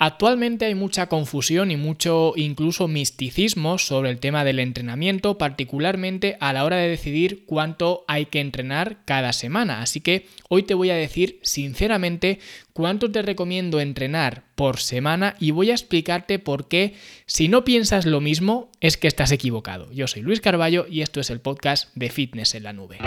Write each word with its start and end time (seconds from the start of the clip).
Actualmente 0.00 0.64
hay 0.64 0.76
mucha 0.76 1.08
confusión 1.08 1.72
y 1.72 1.76
mucho 1.76 2.34
incluso 2.36 2.86
misticismo 2.86 3.78
sobre 3.78 4.10
el 4.10 4.20
tema 4.20 4.44
del 4.44 4.60
entrenamiento, 4.60 5.38
particularmente 5.38 6.36
a 6.38 6.52
la 6.52 6.64
hora 6.64 6.76
de 6.76 6.88
decidir 6.88 7.44
cuánto 7.46 8.04
hay 8.06 8.26
que 8.26 8.38
entrenar 8.38 8.98
cada 9.04 9.32
semana. 9.32 9.82
Así 9.82 10.00
que 10.00 10.28
hoy 10.48 10.62
te 10.62 10.74
voy 10.74 10.90
a 10.90 10.94
decir 10.94 11.40
sinceramente 11.42 12.38
cuánto 12.72 13.10
te 13.10 13.22
recomiendo 13.22 13.80
entrenar 13.80 14.44
por 14.54 14.78
semana 14.78 15.34
y 15.40 15.50
voy 15.50 15.72
a 15.72 15.74
explicarte 15.74 16.38
por 16.38 16.68
qué 16.68 16.94
si 17.26 17.48
no 17.48 17.64
piensas 17.64 18.06
lo 18.06 18.20
mismo 18.20 18.70
es 18.80 18.98
que 18.98 19.08
estás 19.08 19.32
equivocado. 19.32 19.90
Yo 19.90 20.06
soy 20.06 20.22
Luis 20.22 20.40
Carballo 20.40 20.86
y 20.88 21.02
esto 21.02 21.18
es 21.18 21.28
el 21.30 21.40
podcast 21.40 21.92
de 21.96 22.10
Fitness 22.10 22.54
en 22.54 22.62
la 22.62 22.72
Nube. 22.72 22.98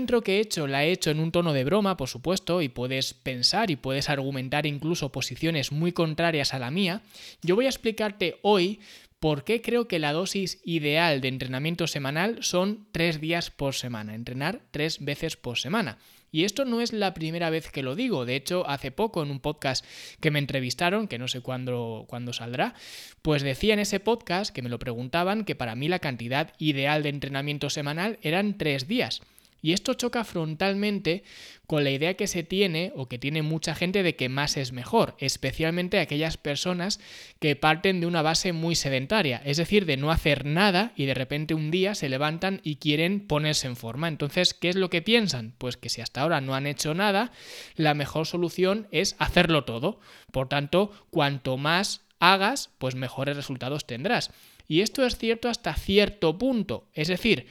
Intro 0.00 0.22
que 0.22 0.38
he 0.38 0.40
hecho 0.40 0.66
la 0.66 0.84
he 0.84 0.90
hecho 0.90 1.10
en 1.10 1.20
un 1.20 1.30
tono 1.30 1.52
de 1.52 1.62
broma, 1.62 1.96
por 1.96 2.08
supuesto, 2.08 2.60
y 2.62 2.68
puedes 2.68 3.14
pensar 3.14 3.70
y 3.70 3.76
puedes 3.76 4.08
argumentar 4.08 4.66
incluso 4.66 5.12
posiciones 5.12 5.70
muy 5.70 5.92
contrarias 5.92 6.52
a 6.54 6.58
la 6.58 6.72
mía, 6.72 7.02
yo 7.42 7.54
voy 7.54 7.66
a 7.66 7.70
explicarte 7.70 8.38
hoy 8.42 8.80
por 9.20 9.44
qué 9.44 9.60
creo 9.60 9.86
que 9.86 9.98
la 9.98 10.12
dosis 10.12 10.60
ideal 10.64 11.20
de 11.20 11.28
entrenamiento 11.28 11.86
semanal 11.86 12.42
son 12.42 12.86
tres 12.90 13.20
días 13.20 13.50
por 13.50 13.74
semana, 13.74 14.14
entrenar 14.14 14.62
tres 14.72 15.04
veces 15.04 15.36
por 15.36 15.58
semana. 15.58 15.98
Y 16.32 16.44
esto 16.44 16.64
no 16.64 16.80
es 16.80 16.92
la 16.92 17.12
primera 17.12 17.50
vez 17.50 17.70
que 17.70 17.82
lo 17.82 17.96
digo. 17.96 18.24
De 18.24 18.36
hecho, 18.36 18.68
hace 18.68 18.90
poco 18.90 19.22
en 19.22 19.30
un 19.30 19.40
podcast 19.40 19.84
que 20.20 20.30
me 20.30 20.38
entrevistaron, 20.38 21.08
que 21.08 21.18
no 21.18 21.28
sé 21.28 21.40
cuándo, 21.40 22.04
cuándo, 22.08 22.32
saldrá, 22.32 22.74
pues 23.20 23.42
decía 23.42 23.74
en 23.74 23.80
ese 23.80 24.00
podcast 24.00 24.54
que 24.54 24.62
me 24.62 24.68
lo 24.68 24.78
preguntaban 24.78 25.44
que 25.44 25.56
para 25.56 25.74
mí 25.74 25.88
la 25.88 25.98
cantidad 25.98 26.52
ideal 26.58 27.02
de 27.02 27.08
entrenamiento 27.10 27.68
semanal 27.68 28.18
eran 28.22 28.56
tres 28.56 28.86
días. 28.86 29.22
Y 29.62 29.72
esto 29.72 29.94
choca 29.94 30.24
frontalmente 30.24 31.22
con 31.66 31.84
la 31.84 31.90
idea 31.90 32.14
que 32.14 32.26
se 32.26 32.42
tiene 32.42 32.92
o 32.96 33.06
que 33.06 33.18
tiene 33.18 33.42
mucha 33.42 33.74
gente 33.74 34.02
de 34.02 34.16
que 34.16 34.28
más 34.28 34.56
es 34.56 34.72
mejor, 34.72 35.14
especialmente 35.18 36.00
aquellas 36.00 36.36
personas 36.36 36.98
que 37.38 37.54
parten 37.56 38.00
de 38.00 38.06
una 38.06 38.22
base 38.22 38.52
muy 38.52 38.74
sedentaria, 38.74 39.40
es 39.44 39.56
decir, 39.56 39.86
de 39.86 39.96
no 39.96 40.10
hacer 40.10 40.44
nada 40.44 40.92
y 40.96 41.04
de 41.04 41.14
repente 41.14 41.54
un 41.54 41.70
día 41.70 41.94
se 41.94 42.08
levantan 42.08 42.60
y 42.64 42.76
quieren 42.76 43.20
ponerse 43.20 43.66
en 43.66 43.76
forma. 43.76 44.08
Entonces, 44.08 44.54
¿qué 44.54 44.68
es 44.68 44.76
lo 44.76 44.90
que 44.90 45.02
piensan? 45.02 45.54
Pues 45.58 45.76
que 45.76 45.90
si 45.90 46.00
hasta 46.00 46.22
ahora 46.22 46.40
no 46.40 46.54
han 46.54 46.66
hecho 46.66 46.94
nada, 46.94 47.30
la 47.76 47.94
mejor 47.94 48.26
solución 48.26 48.88
es 48.90 49.14
hacerlo 49.18 49.64
todo. 49.64 50.00
Por 50.32 50.48
tanto, 50.48 50.90
cuanto 51.10 51.56
más 51.56 52.02
hagas, 52.18 52.70
pues 52.78 52.94
mejores 52.94 53.36
resultados 53.36 53.86
tendrás. 53.86 54.30
Y 54.68 54.82
esto 54.82 55.04
es 55.04 55.18
cierto 55.18 55.48
hasta 55.48 55.74
cierto 55.74 56.38
punto. 56.38 56.86
Es 56.94 57.08
decir, 57.08 57.46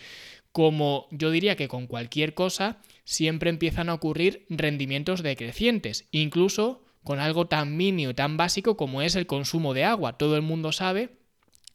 como 0.51 1.07
yo 1.11 1.31
diría 1.31 1.55
que 1.55 1.67
con 1.67 1.87
cualquier 1.87 2.33
cosa 2.33 2.77
siempre 3.03 3.49
empiezan 3.49 3.89
a 3.89 3.93
ocurrir 3.93 4.45
rendimientos 4.49 5.23
decrecientes, 5.23 6.07
incluso 6.11 6.83
con 7.03 7.19
algo 7.19 7.47
tan 7.47 7.77
mínimo, 7.77 8.13
tan 8.13 8.37
básico 8.37 8.77
como 8.77 9.01
es 9.01 9.15
el 9.15 9.27
consumo 9.27 9.73
de 9.73 9.85
agua. 9.85 10.17
Todo 10.17 10.35
el 10.35 10.41
mundo 10.41 10.71
sabe 10.71 11.18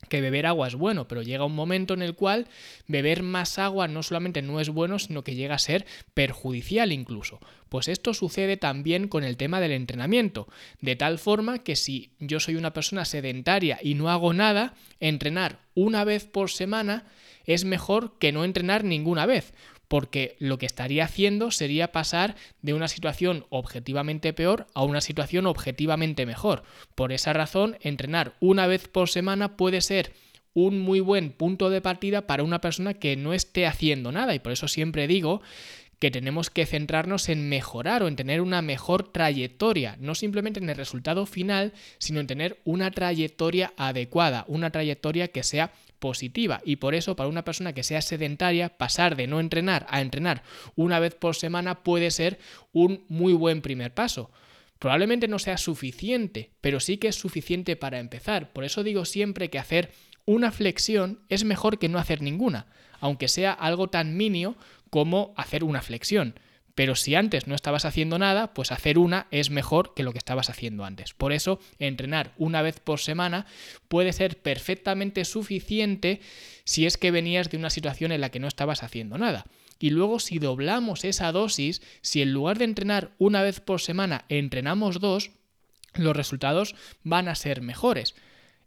que 0.08 0.20
beber 0.20 0.46
agua 0.46 0.68
es 0.68 0.74
bueno, 0.74 1.08
pero 1.08 1.22
llega 1.22 1.44
un 1.44 1.54
momento 1.54 1.94
en 1.94 2.02
el 2.02 2.14
cual 2.14 2.46
beber 2.86 3.22
más 3.22 3.58
agua 3.58 3.88
no 3.88 4.02
solamente 4.02 4.42
no 4.42 4.60
es 4.60 4.70
bueno, 4.70 4.98
sino 4.98 5.24
que 5.24 5.34
llega 5.34 5.54
a 5.54 5.58
ser 5.58 5.86
perjudicial 6.14 6.92
incluso. 6.92 7.40
Pues 7.68 7.88
esto 7.88 8.14
sucede 8.14 8.56
también 8.56 9.08
con 9.08 9.24
el 9.24 9.36
tema 9.36 9.60
del 9.60 9.72
entrenamiento, 9.72 10.48
de 10.80 10.96
tal 10.96 11.18
forma 11.18 11.58
que 11.58 11.76
si 11.76 12.12
yo 12.20 12.40
soy 12.40 12.56
una 12.56 12.72
persona 12.72 13.04
sedentaria 13.04 13.78
y 13.82 13.94
no 13.94 14.10
hago 14.10 14.32
nada, 14.32 14.74
entrenar 15.00 15.60
una 15.74 16.04
vez 16.04 16.24
por 16.26 16.50
semana 16.50 17.04
es 17.46 17.64
mejor 17.64 18.18
que 18.18 18.32
no 18.32 18.44
entrenar 18.44 18.84
ninguna 18.84 19.26
vez, 19.26 19.52
porque 19.88 20.36
lo 20.38 20.58
que 20.58 20.66
estaría 20.66 21.04
haciendo 21.04 21.50
sería 21.50 21.92
pasar 21.92 22.36
de 22.62 22.74
una 22.74 22.88
situación 22.88 23.46
objetivamente 23.50 24.32
peor 24.32 24.66
a 24.74 24.82
una 24.84 25.00
situación 25.00 25.46
objetivamente 25.46 26.26
mejor. 26.26 26.62
Por 26.94 27.12
esa 27.12 27.32
razón, 27.32 27.76
entrenar 27.80 28.34
una 28.40 28.66
vez 28.66 28.88
por 28.88 29.08
semana 29.08 29.56
puede 29.56 29.80
ser 29.80 30.12
un 30.54 30.78
muy 30.78 31.00
buen 31.00 31.30
punto 31.30 31.68
de 31.68 31.80
partida 31.80 32.26
para 32.26 32.44
una 32.44 32.60
persona 32.60 32.94
que 32.94 33.16
no 33.16 33.34
esté 33.34 33.66
haciendo 33.66 34.12
nada 34.12 34.34
y 34.34 34.38
por 34.38 34.52
eso 34.52 34.68
siempre 34.68 35.08
digo 35.08 35.42
que 36.04 36.10
tenemos 36.10 36.50
que 36.50 36.66
centrarnos 36.66 37.30
en 37.30 37.48
mejorar 37.48 38.02
o 38.02 38.08
en 38.08 38.14
tener 38.14 38.42
una 38.42 38.60
mejor 38.60 39.10
trayectoria, 39.10 39.96
no 39.98 40.14
simplemente 40.14 40.60
en 40.60 40.68
el 40.68 40.76
resultado 40.76 41.24
final, 41.24 41.72
sino 41.96 42.20
en 42.20 42.26
tener 42.26 42.60
una 42.64 42.90
trayectoria 42.90 43.72
adecuada, 43.78 44.44
una 44.46 44.68
trayectoria 44.68 45.28
que 45.28 45.42
sea 45.42 45.72
positiva 46.00 46.60
y 46.62 46.76
por 46.76 46.94
eso 46.94 47.16
para 47.16 47.30
una 47.30 47.42
persona 47.42 47.72
que 47.72 47.82
sea 47.82 48.02
sedentaria 48.02 48.76
pasar 48.76 49.16
de 49.16 49.26
no 49.26 49.40
entrenar 49.40 49.86
a 49.88 50.02
entrenar 50.02 50.42
una 50.76 50.98
vez 50.98 51.14
por 51.14 51.36
semana 51.36 51.82
puede 51.82 52.10
ser 52.10 52.38
un 52.74 53.06
muy 53.08 53.32
buen 53.32 53.62
primer 53.62 53.94
paso. 53.94 54.30
Probablemente 54.78 55.26
no 55.26 55.38
sea 55.38 55.56
suficiente, 55.56 56.50
pero 56.60 56.80
sí 56.80 56.98
que 56.98 57.08
es 57.08 57.16
suficiente 57.16 57.76
para 57.76 57.98
empezar. 57.98 58.52
Por 58.52 58.64
eso 58.64 58.82
digo 58.82 59.06
siempre 59.06 59.48
que 59.48 59.58
hacer 59.58 59.90
una 60.26 60.52
flexión 60.52 61.20
es 61.30 61.44
mejor 61.44 61.78
que 61.78 61.88
no 61.88 61.98
hacer 61.98 62.20
ninguna, 62.20 62.66
aunque 63.00 63.28
sea 63.28 63.52
algo 63.52 63.88
tan 63.88 64.18
minio 64.18 64.56
como 64.94 65.34
hacer 65.36 65.64
una 65.64 65.82
flexión. 65.82 66.38
Pero 66.76 66.94
si 66.94 67.16
antes 67.16 67.48
no 67.48 67.56
estabas 67.56 67.84
haciendo 67.84 68.16
nada, 68.16 68.54
pues 68.54 68.70
hacer 68.70 68.96
una 68.96 69.26
es 69.32 69.50
mejor 69.50 69.92
que 69.92 70.04
lo 70.04 70.12
que 70.12 70.18
estabas 70.18 70.50
haciendo 70.50 70.84
antes. 70.84 71.14
Por 71.14 71.32
eso, 71.32 71.58
entrenar 71.80 72.32
una 72.38 72.62
vez 72.62 72.78
por 72.78 73.00
semana 73.00 73.44
puede 73.88 74.12
ser 74.12 74.40
perfectamente 74.40 75.24
suficiente 75.24 76.20
si 76.62 76.86
es 76.86 76.96
que 76.96 77.10
venías 77.10 77.50
de 77.50 77.56
una 77.56 77.70
situación 77.70 78.12
en 78.12 78.20
la 78.20 78.30
que 78.30 78.38
no 78.38 78.46
estabas 78.46 78.84
haciendo 78.84 79.18
nada. 79.18 79.46
Y 79.80 79.90
luego 79.90 80.20
si 80.20 80.38
doblamos 80.38 81.04
esa 81.04 81.32
dosis, 81.32 81.82
si 82.00 82.22
en 82.22 82.32
lugar 82.32 82.58
de 82.58 82.66
entrenar 82.66 83.10
una 83.18 83.42
vez 83.42 83.58
por 83.58 83.80
semana 83.80 84.26
entrenamos 84.28 85.00
dos, 85.00 85.32
los 85.94 86.14
resultados 86.14 86.76
van 87.02 87.26
a 87.26 87.34
ser 87.34 87.62
mejores. 87.62 88.14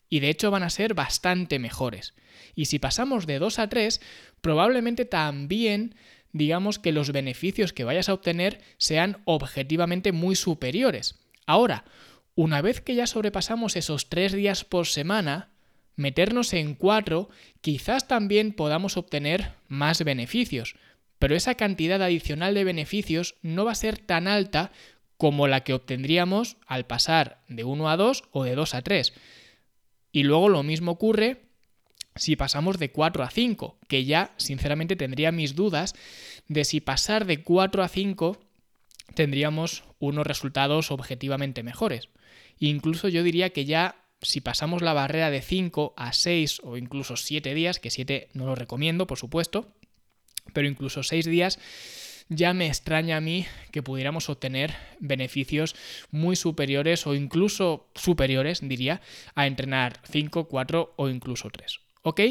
Y 0.10 0.20
de 0.20 0.28
hecho 0.28 0.52
van 0.52 0.64
a 0.64 0.70
ser 0.70 0.94
bastante 0.94 1.58
mejores. 1.58 2.14
Y 2.56 2.66
si 2.66 2.80
pasamos 2.80 3.28
de 3.28 3.40
dos 3.40 3.60
a 3.60 3.70
tres, 3.70 4.02
probablemente 4.42 5.06
también 5.06 5.96
digamos 6.34 6.80
que 6.80 6.92
los 6.92 7.12
beneficios 7.12 7.74
que 7.74 7.84
vayas 7.84 8.10
a 8.10 8.14
obtener 8.14 8.62
sean 8.78 9.22
objetivamente 9.26 10.12
muy 10.12 10.36
superiores. 10.36 11.20
Ahora, 11.46 11.86
una 12.36 12.62
vez 12.62 12.82
que 12.82 12.96
ya 12.96 13.08
sobrepasamos 13.08 13.76
esos 13.76 14.10
tres 14.10 14.34
días 14.34 14.64
por 14.64 14.88
semana, 14.88 15.50
meternos 15.96 16.54
en 16.54 16.76
cuatro, 16.76 17.30
quizás 17.62 18.08
también 18.08 18.54
podamos 18.54 18.98
obtener 18.98 19.54
más 19.68 20.04
beneficios, 20.04 20.76
pero 21.20 21.36
esa 21.36 21.56
cantidad 21.56 22.02
adicional 22.02 22.54
de 22.54 22.64
beneficios 22.64 23.36
no 23.42 23.66
va 23.66 23.72
a 23.72 23.76
ser 23.76 23.98
tan 23.98 24.28
alta 24.28 24.72
como 25.18 25.48
la 25.48 25.64
que 25.64 25.74
obtendríamos 25.74 26.58
al 26.68 26.86
pasar 26.86 27.42
de 27.48 27.64
1 27.64 27.90
a 27.90 27.98
2 27.98 28.26
o 28.32 28.44
de 28.44 28.54
2 28.54 28.76
a 28.76 28.82
3. 28.84 29.14
Y 30.12 30.24
luego 30.24 30.50
lo 30.50 30.62
mismo 30.64 30.92
ocurre 30.92 31.47
si 32.18 32.36
pasamos 32.36 32.78
de 32.80 32.92
4 32.92 33.24
a 33.24 33.30
5, 33.30 33.78
que 33.88 34.06
ya 34.06 34.34
sinceramente 34.38 34.96
tendría 34.96 35.32
mis 35.32 35.56
dudas 35.56 35.94
de 36.48 36.66
si 36.66 36.82
pasar 36.82 37.26
de 37.26 37.44
4 37.44 37.84
a 37.84 37.88
5 37.88 38.40
tendríamos 39.14 39.84
unos 40.00 40.28
resultados 40.28 40.92
objetivamente 40.92 41.64
mejores. 41.64 42.10
Incluso 42.60 43.08
yo 43.08 43.24
diría 43.24 43.52
que 43.52 43.66
ya 43.66 43.96
si 44.22 44.42
pasamos 44.42 44.82
la 44.82 44.94
barrera 44.94 45.30
de 45.30 45.42
5 45.42 45.94
a 45.96 46.14
6 46.14 46.62
o 46.64 46.78
incluso 46.78 47.18
7 47.18 47.54
días, 47.54 47.80
que 47.80 47.92
7 47.92 48.30
no 48.34 48.46
lo 48.46 48.56
recomiendo, 48.56 49.08
por 49.08 49.18
supuesto, 49.18 49.68
pero 50.54 50.68
incluso 50.68 51.04
6 51.04 51.26
días, 51.26 51.60
ya 52.30 52.54
me 52.54 52.68
extraña 52.68 53.18
a 53.18 53.22
mí 53.22 53.46
que 53.72 53.84
pudiéramos 53.84 54.30
obtener 54.30 54.76
beneficios 55.00 55.76
muy 56.12 56.36
superiores 56.36 57.08
o 57.08 57.16
incluso 57.16 57.88
superiores, 57.96 58.60
diría, 58.68 59.02
a 59.36 59.48
entrenar 59.48 60.02
5, 60.10 60.48
4 60.48 60.94
o 60.96 61.10
incluso 61.10 61.50
3. 61.50 61.87
¿Ok? 62.08 62.22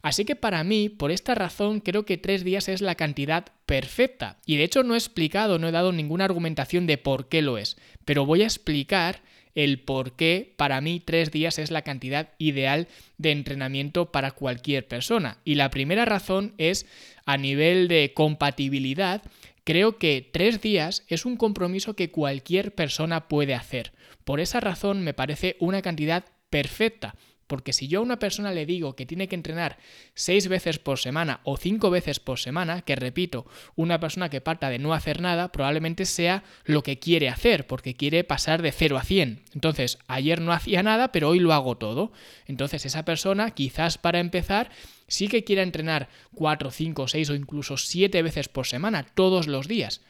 Así 0.00 0.24
que 0.24 0.36
para 0.36 0.62
mí, 0.62 0.88
por 0.88 1.10
esta 1.10 1.34
razón, 1.34 1.80
creo 1.80 2.04
que 2.04 2.18
tres 2.18 2.44
días 2.44 2.68
es 2.68 2.80
la 2.80 2.94
cantidad 2.94 3.46
perfecta. 3.66 4.38
Y 4.46 4.56
de 4.56 4.62
hecho 4.62 4.84
no 4.84 4.94
he 4.94 4.96
explicado, 4.96 5.58
no 5.58 5.66
he 5.66 5.72
dado 5.72 5.90
ninguna 5.90 6.24
argumentación 6.24 6.86
de 6.86 6.98
por 6.98 7.28
qué 7.28 7.42
lo 7.42 7.58
es. 7.58 7.76
Pero 8.04 8.24
voy 8.24 8.42
a 8.42 8.44
explicar 8.44 9.22
el 9.56 9.80
por 9.80 10.12
qué 10.12 10.54
para 10.56 10.80
mí 10.80 11.02
tres 11.04 11.32
días 11.32 11.58
es 11.58 11.72
la 11.72 11.82
cantidad 11.82 12.28
ideal 12.38 12.86
de 13.16 13.32
entrenamiento 13.32 14.12
para 14.12 14.30
cualquier 14.30 14.86
persona. 14.86 15.38
Y 15.44 15.56
la 15.56 15.70
primera 15.70 16.04
razón 16.04 16.54
es 16.58 16.86
a 17.26 17.36
nivel 17.38 17.88
de 17.88 18.12
compatibilidad. 18.14 19.22
Creo 19.64 19.98
que 19.98 20.30
tres 20.32 20.60
días 20.60 21.02
es 21.08 21.26
un 21.26 21.36
compromiso 21.36 21.94
que 21.94 22.12
cualquier 22.12 22.72
persona 22.72 23.26
puede 23.26 23.56
hacer. 23.56 23.90
Por 24.24 24.38
esa 24.38 24.60
razón 24.60 25.02
me 25.02 25.12
parece 25.12 25.56
una 25.58 25.82
cantidad 25.82 26.24
perfecta 26.50 27.16
Porque 27.48 27.72
si 27.72 27.88
yo 27.88 27.98
a 27.98 28.02
una 28.02 28.20
persona 28.20 28.52
le 28.52 28.66
digo 28.66 28.94
que 28.94 29.06
tiene 29.06 29.26
que 29.26 29.34
entrenar 29.34 29.78
seis 30.14 30.46
veces 30.46 30.78
por 30.78 30.98
semana 30.98 31.40
o 31.42 31.56
cinco 31.56 31.90
veces 31.90 32.20
por 32.20 32.38
semana, 32.38 32.82
que 32.82 32.94
repito, 32.94 33.46
una 33.74 33.98
persona 33.98 34.28
que 34.28 34.40
parta 34.40 34.70
de 34.70 34.78
no 34.78 34.94
hacer 34.94 35.20
nada 35.20 35.50
probablemente 35.50 36.04
sea 36.04 36.44
lo 36.64 36.82
que 36.82 36.98
quiere 36.98 37.28
hacer, 37.28 37.66
porque 37.66 37.96
quiere 37.96 38.22
pasar 38.22 38.62
de 38.62 38.70
0 38.70 38.98
a 38.98 39.02
100. 39.02 39.42
Entonces, 39.54 39.98
ayer 40.06 40.40
no 40.40 40.52
hacía 40.52 40.82
nada, 40.82 41.10
pero 41.10 41.30
hoy 41.30 41.40
lo 41.40 41.52
hago 41.52 41.76
todo. 41.76 42.12
Entonces, 42.46 42.86
esa 42.86 43.04
persona, 43.04 43.50
quizás 43.50 43.98
para 43.98 44.20
empezar, 44.20 44.70
sí 45.06 45.28
que 45.28 45.42
quiera 45.42 45.62
entrenar 45.62 46.08
cuatro, 46.34 46.70
cinco, 46.70 47.08
seis 47.08 47.30
o 47.30 47.34
incluso 47.34 47.78
siete 47.78 48.22
veces 48.22 48.48
por 48.48 48.66
semana, 48.66 49.04
todos 49.14 49.46
los 49.46 49.66
días. 49.66 50.02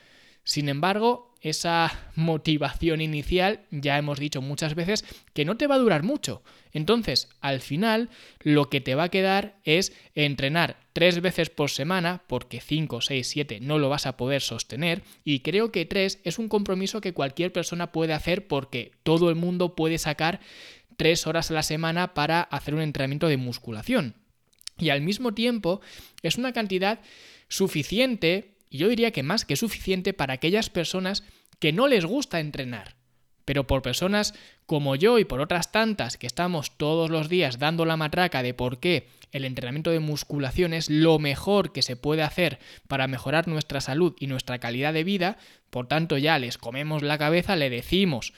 Sin 0.42 0.68
embargo, 0.68 1.27
esa 1.40 2.10
motivación 2.14 3.00
inicial 3.00 3.60
ya 3.70 3.98
hemos 3.98 4.18
dicho 4.18 4.42
muchas 4.42 4.74
veces 4.74 5.04
que 5.34 5.44
no 5.44 5.56
te 5.56 5.66
va 5.66 5.76
a 5.76 5.78
durar 5.78 6.02
mucho. 6.02 6.42
Entonces, 6.72 7.28
al 7.40 7.60
final, 7.60 8.10
lo 8.40 8.68
que 8.68 8.80
te 8.80 8.94
va 8.94 9.04
a 9.04 9.08
quedar 9.08 9.56
es 9.64 9.92
entrenar 10.14 10.76
tres 10.92 11.20
veces 11.20 11.50
por 11.50 11.70
semana, 11.70 12.22
porque 12.26 12.60
5, 12.60 13.00
6, 13.00 13.26
7 13.26 13.60
no 13.60 13.78
lo 13.78 13.88
vas 13.88 14.06
a 14.06 14.16
poder 14.16 14.42
sostener, 14.42 15.02
y 15.24 15.40
creo 15.40 15.70
que 15.70 15.86
tres 15.86 16.20
es 16.24 16.38
un 16.38 16.48
compromiso 16.48 17.00
que 17.00 17.14
cualquier 17.14 17.52
persona 17.52 17.92
puede 17.92 18.12
hacer 18.12 18.46
porque 18.46 18.92
todo 19.02 19.30
el 19.30 19.36
mundo 19.36 19.74
puede 19.74 19.98
sacar 19.98 20.40
tres 20.96 21.26
horas 21.26 21.50
a 21.50 21.54
la 21.54 21.62
semana 21.62 22.14
para 22.14 22.42
hacer 22.42 22.74
un 22.74 22.82
entrenamiento 22.82 23.28
de 23.28 23.36
musculación. 23.36 24.14
Y 24.76 24.90
al 24.90 25.00
mismo 25.00 25.32
tiempo, 25.32 25.80
es 26.22 26.36
una 26.36 26.52
cantidad 26.52 27.00
suficiente 27.48 28.57
y 28.70 28.78
yo 28.78 28.88
diría 28.88 29.10
que 29.10 29.22
más 29.22 29.44
que 29.44 29.56
suficiente 29.56 30.12
para 30.12 30.34
aquellas 30.34 30.70
personas 30.70 31.24
que 31.58 31.72
no 31.72 31.88
les 31.88 32.04
gusta 32.04 32.40
entrenar. 32.40 32.96
Pero 33.44 33.66
por 33.66 33.80
personas 33.82 34.34
como 34.66 34.94
yo 34.94 35.18
y 35.18 35.24
por 35.24 35.40
otras 35.40 35.72
tantas 35.72 36.18
que 36.18 36.26
estamos 36.26 36.76
todos 36.76 37.10
los 37.10 37.28
días 37.28 37.58
dando 37.58 37.86
la 37.86 37.96
matraca 37.96 38.42
de 38.42 38.52
por 38.52 38.78
qué 38.78 39.08
el 39.32 39.44
entrenamiento 39.44 39.90
de 39.90 40.00
musculación 40.00 40.74
es 40.74 40.90
lo 40.90 41.18
mejor 41.18 41.72
que 41.72 41.82
se 41.82 41.96
puede 41.96 42.22
hacer 42.22 42.58
para 42.86 43.06
mejorar 43.06 43.48
nuestra 43.48 43.80
salud 43.80 44.14
y 44.18 44.26
nuestra 44.26 44.58
calidad 44.58 44.92
de 44.92 45.04
vida, 45.04 45.38
por 45.70 45.86
tanto 45.86 46.18
ya 46.18 46.38
les 46.38 46.58
comemos 46.58 47.02
la 47.02 47.18
cabeza, 47.18 47.56
le 47.56 47.70
decimos 47.70 48.32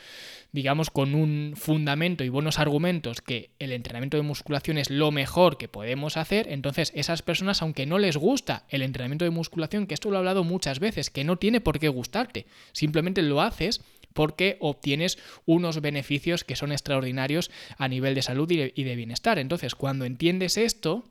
digamos, 0.52 0.91
con 0.91 1.14
un 1.14 1.55
fundamento 1.56 2.25
y 2.25 2.29
buenos 2.29 2.58
argumentos 2.58 3.20
que 3.20 3.50
el 3.58 3.73
entrenamiento 3.73 4.17
de 4.17 4.23
musculación 4.23 4.79
es 4.79 4.91
lo 4.91 5.11
mejor 5.11 5.58
que 5.58 5.69
podemos 5.69 6.17
hacer, 6.17 6.49
entonces 6.49 6.93
esas 6.94 7.23
personas, 7.23 7.62
aunque 7.62 7.87
no 7.87 7.99
les 7.99 8.17
gusta 8.17 8.64
el 8.69 8.82
entrenamiento 8.82 9.25
de 9.25 9.31
musculación, 9.31 9.87
que 9.87 9.94
esto 9.94 10.11
lo 10.11 10.17
he 10.17 10.19
hablado 10.19 10.44
muchas 10.44 10.81
veces, 10.81 11.11
que 11.11 11.25
no 11.25 11.37
tiene 11.37 11.61
por 11.61 11.79
qué 11.79 11.88
gustarte, 11.88 12.47
simplemente 12.73 13.23
lo 13.23 13.41
haces 13.41 13.82
porque 14.12 14.56
obtienes 14.61 15.19
unos 15.47 15.81
beneficios 15.81 16.43
que 16.43 16.56
son 16.56 16.73
extraordinarios 16.73 17.50
a 17.76 17.87
nivel 17.87 18.14
de 18.14 18.23
salud 18.23 18.50
y 18.50 18.85
de 18.85 18.97
bienestar. 18.97 19.38
Entonces, 19.38 19.76
cuando 19.76 20.05
entiendes 20.05 20.56
esto, 20.56 21.05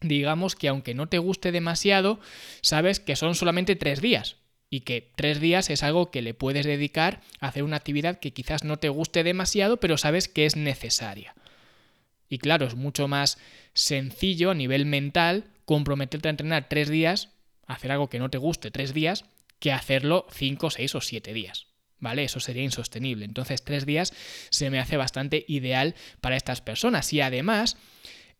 digamos 0.00 0.56
que 0.56 0.68
aunque 0.68 0.94
no 0.94 1.08
te 1.08 1.18
guste 1.18 1.52
demasiado, 1.52 2.18
sabes 2.62 2.98
que 2.98 3.14
son 3.14 3.36
solamente 3.36 3.76
tres 3.76 4.00
días, 4.00 4.36
y 4.68 4.80
que 4.80 5.12
tres 5.14 5.40
días 5.40 5.70
es 5.70 5.82
algo 5.82 6.10
que 6.10 6.22
le 6.22 6.34
puedes 6.34 6.66
dedicar 6.66 7.20
a 7.40 7.48
hacer 7.48 7.62
una 7.62 7.76
actividad 7.76 8.18
que 8.18 8.32
quizás 8.32 8.64
no 8.64 8.78
te 8.78 8.88
guste 8.88 9.22
demasiado, 9.22 9.78
pero 9.78 9.96
sabes 9.96 10.28
que 10.28 10.46
es 10.46 10.56
necesaria. 10.56 11.34
Y 12.28 12.38
claro, 12.38 12.66
es 12.66 12.74
mucho 12.74 13.06
más 13.08 13.38
sencillo 13.74 14.50
a 14.50 14.54
nivel 14.54 14.86
mental 14.86 15.44
comprometerte 15.64 16.28
a 16.28 16.30
entrenar 16.30 16.68
tres 16.68 16.88
días, 16.88 17.30
hacer 17.66 17.92
algo 17.92 18.08
que 18.08 18.18
no 18.18 18.30
te 18.30 18.38
guste 18.38 18.70
tres 18.70 18.92
días, 18.94 19.24
que 19.58 19.72
hacerlo 19.72 20.26
cinco, 20.32 20.70
seis 20.70 20.94
o 20.94 21.00
siete 21.00 21.32
días. 21.32 21.66
¿Vale? 21.98 22.24
Eso 22.24 22.40
sería 22.40 22.62
insostenible. 22.62 23.24
Entonces, 23.24 23.64
tres 23.64 23.86
días 23.86 24.12
se 24.50 24.68
me 24.68 24.78
hace 24.78 24.98
bastante 24.98 25.46
ideal 25.48 25.94
para 26.20 26.36
estas 26.36 26.60
personas. 26.60 27.10
Y 27.14 27.22
además, 27.22 27.78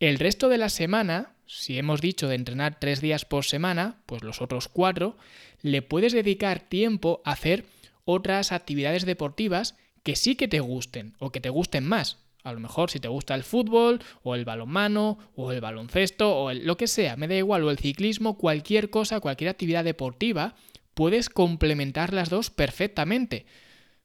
el 0.00 0.18
resto 0.18 0.48
de 0.48 0.58
la 0.58 0.68
semana, 0.68 1.32
si 1.46 1.78
hemos 1.78 2.00
dicho 2.00 2.28
de 2.28 2.34
entrenar 2.34 2.78
tres 2.78 3.00
días 3.00 3.24
por 3.24 3.44
semana, 3.44 3.96
pues 4.06 4.22
los 4.22 4.42
otros 4.42 4.68
cuatro, 4.68 5.16
le 5.62 5.82
puedes 5.82 6.12
dedicar 6.12 6.60
tiempo 6.60 7.22
a 7.24 7.32
hacer 7.32 7.64
otras 8.04 8.52
actividades 8.52 9.06
deportivas 9.06 9.76
que 10.02 10.16
sí 10.16 10.36
que 10.36 10.48
te 10.48 10.60
gusten 10.60 11.14
o 11.18 11.30
que 11.30 11.40
te 11.40 11.50
gusten 11.50 11.86
más. 11.86 12.18
A 12.44 12.52
lo 12.52 12.60
mejor 12.60 12.90
si 12.90 13.00
te 13.00 13.08
gusta 13.08 13.34
el 13.34 13.42
fútbol 13.42 14.00
o 14.22 14.34
el 14.34 14.44
balonmano 14.44 15.18
o 15.34 15.50
el 15.50 15.60
baloncesto 15.60 16.36
o 16.36 16.52
lo 16.52 16.76
que 16.76 16.86
sea, 16.86 17.16
me 17.16 17.26
da 17.26 17.34
igual, 17.34 17.64
o 17.64 17.70
el 17.70 17.78
ciclismo, 17.78 18.38
cualquier 18.38 18.90
cosa, 18.90 19.18
cualquier 19.18 19.50
actividad 19.50 19.82
deportiva, 19.82 20.54
puedes 20.94 21.28
complementar 21.28 22.12
las 22.12 22.30
dos 22.30 22.50
perfectamente. 22.50 23.46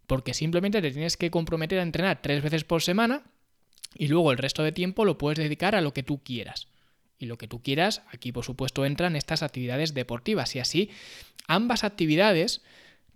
Porque 0.08 0.34
simplemente 0.34 0.82
te 0.82 0.92
tienes 0.92 1.18
que 1.18 1.30
comprometer 1.30 1.80
a 1.80 1.84
entrenar 1.84 2.22
tres 2.22 2.42
veces 2.42 2.64
por 2.64 2.82
semana 2.82 3.24
y 3.96 4.08
luego 4.08 4.32
el 4.32 4.38
resto 4.38 4.64
de 4.64 4.72
tiempo 4.72 5.06
lo 5.06 5.18
puedes 5.18 5.38
dedicar 5.40 5.76
a 5.76 5.82
lo 5.82 5.94
que 5.94 6.04
tú 6.04 6.22
quieras. 6.24 6.68
Y 7.20 7.26
lo 7.28 7.38
que 7.38 7.48
tú 7.48 7.62
quieras, 7.62 8.02
aquí 8.12 8.32
por 8.32 8.46
supuesto 8.46 8.86
entran 8.86 9.16
estas 9.16 9.44
actividades 9.44 9.94
deportivas. 9.94 10.56
Y 10.56 10.60
así 10.60 10.90
ambas 11.48 11.84
actividades, 11.84 12.62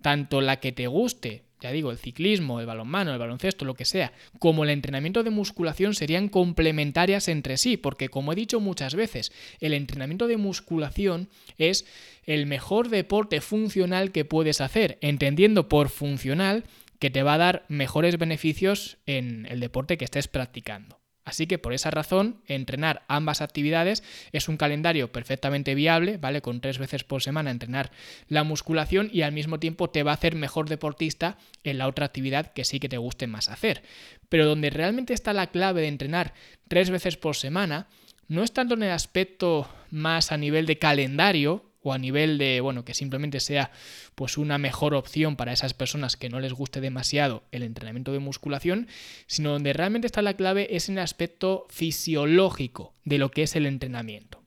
tanto 0.00 0.40
la 0.40 0.60
que 0.60 0.72
te 0.72 0.86
guste, 0.86 1.42
ya 1.60 1.72
digo, 1.72 1.90
el 1.90 1.98
ciclismo, 1.98 2.60
el 2.60 2.66
balonmano, 2.66 3.12
el 3.12 3.18
baloncesto, 3.18 3.64
lo 3.64 3.74
que 3.74 3.86
sea, 3.86 4.12
como 4.38 4.62
el 4.62 4.70
entrenamiento 4.70 5.22
de 5.22 5.30
musculación 5.30 5.94
serían 5.94 6.28
complementarias 6.28 7.28
entre 7.28 7.56
sí, 7.56 7.76
porque 7.76 8.08
como 8.08 8.32
he 8.32 8.36
dicho 8.36 8.60
muchas 8.60 8.94
veces, 8.94 9.32
el 9.60 9.72
entrenamiento 9.72 10.28
de 10.28 10.36
musculación 10.36 11.28
es 11.56 11.86
el 12.24 12.46
mejor 12.46 12.90
deporte 12.90 13.40
funcional 13.40 14.12
que 14.12 14.24
puedes 14.24 14.60
hacer, 14.60 14.98
entendiendo 15.00 15.68
por 15.68 15.88
funcional 15.88 16.64
que 16.98 17.10
te 17.10 17.22
va 17.22 17.34
a 17.34 17.38
dar 17.38 17.64
mejores 17.68 18.18
beneficios 18.18 18.98
en 19.06 19.46
el 19.46 19.60
deporte 19.60 19.98
que 19.98 20.04
estés 20.04 20.28
practicando. 20.28 20.98
Así 21.26 21.48
que 21.48 21.58
por 21.58 21.72
esa 21.72 21.90
razón, 21.90 22.40
entrenar 22.46 23.02
ambas 23.08 23.42
actividades 23.42 24.04
es 24.30 24.48
un 24.48 24.56
calendario 24.56 25.10
perfectamente 25.10 25.74
viable, 25.74 26.18
¿vale? 26.18 26.40
Con 26.40 26.60
tres 26.60 26.78
veces 26.78 27.02
por 27.02 27.20
semana 27.20 27.50
entrenar 27.50 27.90
la 28.28 28.44
musculación 28.44 29.10
y 29.12 29.22
al 29.22 29.32
mismo 29.32 29.58
tiempo 29.58 29.90
te 29.90 30.04
va 30.04 30.12
a 30.12 30.14
hacer 30.14 30.36
mejor 30.36 30.68
deportista 30.68 31.36
en 31.64 31.78
la 31.78 31.88
otra 31.88 32.06
actividad 32.06 32.52
que 32.52 32.64
sí 32.64 32.78
que 32.78 32.88
te 32.88 32.96
guste 32.96 33.26
más 33.26 33.48
hacer. 33.48 33.82
Pero 34.28 34.46
donde 34.46 34.70
realmente 34.70 35.14
está 35.14 35.32
la 35.32 35.48
clave 35.48 35.80
de 35.80 35.88
entrenar 35.88 36.32
tres 36.68 36.90
veces 36.90 37.16
por 37.16 37.34
semana, 37.34 37.88
no 38.28 38.44
es 38.44 38.52
tanto 38.52 38.74
en 38.74 38.84
el 38.84 38.92
aspecto 38.92 39.68
más 39.90 40.30
a 40.30 40.36
nivel 40.36 40.66
de 40.66 40.78
calendario, 40.78 41.64
o 41.86 41.92
a 41.92 41.98
nivel 41.98 42.36
de, 42.36 42.60
bueno, 42.60 42.84
que 42.84 42.94
simplemente 42.94 43.38
sea 43.38 43.70
pues 44.16 44.38
una 44.38 44.58
mejor 44.58 44.94
opción 44.94 45.36
para 45.36 45.52
esas 45.52 45.72
personas 45.72 46.16
que 46.16 46.28
no 46.28 46.40
les 46.40 46.52
guste 46.52 46.80
demasiado 46.80 47.44
el 47.52 47.62
entrenamiento 47.62 48.12
de 48.12 48.18
musculación, 48.18 48.88
sino 49.28 49.52
donde 49.52 49.72
realmente 49.72 50.06
está 50.06 50.20
la 50.20 50.34
clave 50.34 50.74
es 50.74 50.88
en 50.88 50.98
el 50.98 51.04
aspecto 51.04 51.66
fisiológico 51.70 52.94
de 53.04 53.18
lo 53.18 53.30
que 53.30 53.44
es 53.44 53.54
el 53.54 53.66
entrenamiento. 53.66 54.42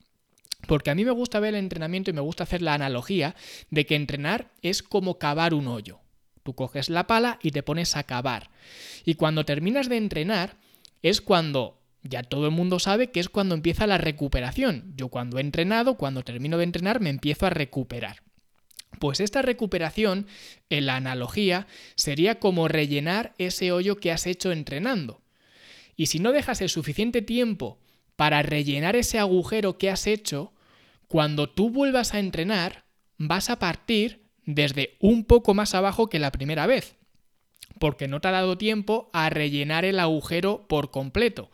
Porque 0.68 0.92
a 0.92 0.96
mí 0.96 1.06
me 1.06 1.12
gusta 1.12 1.40
ver 1.40 1.56
el 1.56 1.62
entrenamiento 1.62 2.12
y 2.12 2.14
me 2.14 2.22
gusta 2.22 2.44
hacer 2.44 2.62
la 2.62 2.74
analogía 2.74 3.36
de 3.70 3.86
que 3.86 3.96
entrenar 3.96 4.52
es 4.62 4.84
como 4.84 5.18
cavar 5.18 5.54
un 5.54 5.70
hoyo. 5.70 6.00
Tú 6.44 6.56
coges 6.56 6.90
la 6.90 7.08
pala 7.08 7.40
y 7.42 7.52
te 7.52 7.64
pones 7.64 7.96
a 7.96 8.04
cavar. 8.04 8.50
Y 9.06 9.16
cuando 9.16 9.46
terminas 9.46 9.88
de 9.88 9.96
entrenar 9.96 10.58
es 11.02 11.22
cuando 11.22 11.79
ya 12.04 12.24
todo 12.24 12.46
el 12.46 12.52
mundo 12.52 12.80
sabe 12.80 13.12
que 13.12 13.20
es 13.20 13.30
cuando 13.30 13.56
empieza 13.56 13.88
la 13.88 13.98
recuperación. 13.98 14.94
Yo 14.96 15.10
cuando 15.10 15.38
he 15.38 15.42
entrenado, 15.42 15.96
cuando 15.96 16.24
termino 16.24 16.58
de 16.58 16.64
entrenar, 16.64 17.02
me 17.02 17.10
empiezo 17.10 17.46
a 17.46 17.50
recuperar. 17.50 18.24
Pues 19.00 19.20
esta 19.20 19.42
recuperación, 19.42 20.28
en 20.70 20.86
la 20.86 20.96
analogía, 20.96 21.68
sería 21.96 22.40
como 22.40 22.68
rellenar 22.68 23.36
ese 23.38 23.72
hoyo 23.72 23.98
que 23.98 24.12
has 24.12 24.26
hecho 24.26 24.52
entrenando. 24.52 25.22
Y 25.96 26.08
si 26.08 26.20
no 26.20 26.32
dejas 26.32 26.62
el 26.62 26.70
suficiente 26.70 27.22
tiempo 27.22 27.80
para 28.16 28.42
rellenar 28.42 28.96
ese 28.96 29.20
agujero 29.20 29.78
que 29.78 29.90
has 29.90 30.08
hecho, 30.08 30.54
cuando 31.08 31.50
tú 31.50 31.70
vuelvas 31.70 32.14
a 32.14 32.20
entrenar, 32.20 32.86
vas 33.18 33.50
a 33.50 33.60
partir 33.60 34.24
desde 34.46 34.98
un 35.00 35.26
poco 35.26 35.54
más 35.54 35.76
abajo 35.76 36.10
que 36.10 36.20
la 36.20 36.32
primera 36.32 36.66
vez, 36.66 36.96
porque 37.80 38.08
no 38.08 38.20
te 38.20 38.30
ha 38.30 38.32
dado 38.32 38.58
tiempo 38.58 39.10
a 39.14 39.30
rellenar 39.30 39.86
el 39.86 40.00
agujero 40.00 40.68
por 40.68 40.92
completo. 40.92 41.52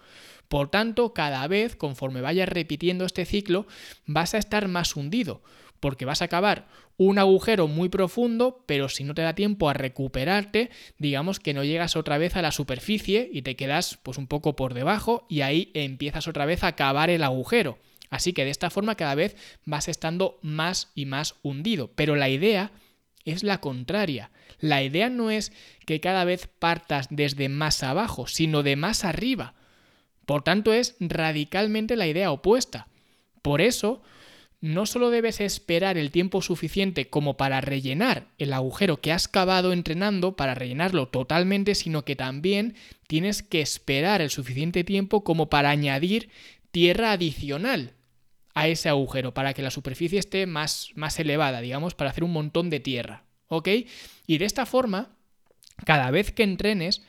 Por 0.47 0.69
tanto, 0.69 1.13
cada 1.13 1.47
vez, 1.47 1.75
conforme 1.75 2.21
vayas 2.21 2.49
repitiendo 2.49 3.05
este 3.05 3.25
ciclo, 3.25 3.67
vas 4.05 4.33
a 4.33 4.37
estar 4.37 4.67
más 4.67 4.95
hundido, 4.95 5.41
porque 5.79 6.05
vas 6.05 6.21
a 6.21 6.25
acabar 6.25 6.67
un 6.97 7.19
agujero 7.19 7.67
muy 7.67 7.89
profundo, 7.89 8.63
pero 8.65 8.87
si 8.87 9.03
no 9.03 9.13
te 9.13 9.21
da 9.21 9.35
tiempo 9.35 9.69
a 9.69 9.73
recuperarte, 9.73 10.69
digamos 10.97 11.39
que 11.39 11.53
no 11.53 11.63
llegas 11.63 11.95
otra 11.95 12.17
vez 12.17 12.35
a 12.35 12.41
la 12.41 12.51
superficie 12.51 13.29
y 13.31 13.41
te 13.41 13.55
quedas 13.55 13.99
pues 14.01 14.17
un 14.17 14.27
poco 14.27 14.55
por 14.55 14.73
debajo 14.73 15.25
y 15.29 15.41
ahí 15.41 15.71
empiezas 15.73 16.27
otra 16.27 16.45
vez 16.45 16.63
a 16.63 16.75
cavar 16.75 17.09
el 17.09 17.23
agujero. 17.23 17.77
Así 18.09 18.33
que 18.33 18.45
de 18.45 18.51
esta 18.51 18.69
forma 18.69 18.95
cada 18.95 19.15
vez 19.15 19.35
vas 19.65 19.87
estando 19.87 20.39
más 20.41 20.91
y 20.95 21.05
más 21.05 21.35
hundido, 21.41 21.91
pero 21.95 22.15
la 22.15 22.29
idea 22.29 22.71
es 23.25 23.43
la 23.43 23.59
contraria. 23.59 24.31
La 24.59 24.83
idea 24.83 25.09
no 25.09 25.31
es 25.31 25.51
que 25.85 25.99
cada 25.99 26.23
vez 26.23 26.47
partas 26.47 27.07
desde 27.09 27.49
más 27.49 27.83
abajo, 27.83 28.27
sino 28.27 28.63
de 28.63 28.77
más 28.77 29.03
arriba. 29.03 29.53
Por 30.25 30.43
tanto, 30.43 30.73
es 30.73 30.95
radicalmente 30.99 31.95
la 31.95 32.07
idea 32.07 32.31
opuesta. 32.31 32.87
Por 33.41 33.61
eso, 33.61 34.01
no 34.61 34.87
solo 34.87 35.11
debes 35.11 35.41
esperar 35.41 35.97
el 35.97 36.09
tiempo 36.09 36.41
suficiente 36.41 37.07
como 37.09 37.37
para 37.37 37.61
rellenar 37.61 38.27
el 38.39 38.51
agujero 38.53 38.99
que 38.99 39.11
has 39.11 39.27
cavado 39.27 39.73
entrenando, 39.73 40.35
para 40.35 40.55
rellenarlo 40.55 41.07
totalmente, 41.07 41.75
sino 41.75 42.03
que 42.03 42.15
también 42.15 42.75
tienes 43.07 43.43
que 43.43 43.61
esperar 43.61 44.21
el 44.21 44.31
suficiente 44.31 44.83
tiempo 44.83 45.23
como 45.23 45.49
para 45.49 45.69
añadir 45.69 46.29
tierra 46.71 47.11
adicional 47.11 47.93
a 48.55 48.67
ese 48.67 48.89
agujero, 48.89 49.33
para 49.33 49.53
que 49.53 49.61
la 49.61 49.69
superficie 49.69 50.17
esté 50.17 50.47
más, 50.47 50.89
más 50.95 51.19
elevada, 51.19 51.61
digamos, 51.61 51.93
para 51.93 52.09
hacer 52.09 52.23
un 52.23 52.33
montón 52.33 52.69
de 52.69 52.79
tierra. 52.79 53.23
¿Ok? 53.47 53.69
Y 54.25 54.37
de 54.39 54.45
esta 54.45 54.65
forma, 54.65 55.15
cada 55.85 56.09
vez 56.09 56.31
que 56.31 56.43
entrenes, 56.43 57.03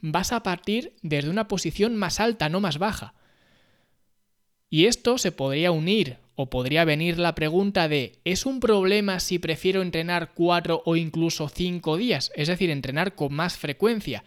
vas 0.00 0.32
a 0.32 0.42
partir 0.42 0.94
desde 1.02 1.30
una 1.30 1.48
posición 1.48 1.96
más 1.96 2.20
alta, 2.20 2.48
no 2.48 2.60
más 2.60 2.78
baja. 2.78 3.14
Y 4.68 4.86
esto 4.86 5.18
se 5.18 5.32
podría 5.32 5.72
unir 5.72 6.18
o 6.36 6.48
podría 6.48 6.84
venir 6.84 7.18
la 7.18 7.34
pregunta 7.34 7.88
de 7.88 8.20
¿es 8.24 8.46
un 8.46 8.60
problema 8.60 9.20
si 9.20 9.38
prefiero 9.38 9.82
entrenar 9.82 10.32
cuatro 10.32 10.82
o 10.86 10.96
incluso 10.96 11.48
cinco 11.48 11.96
días? 11.96 12.30
Es 12.36 12.48
decir, 12.48 12.70
entrenar 12.70 13.14
con 13.14 13.34
más 13.34 13.58
frecuencia. 13.58 14.24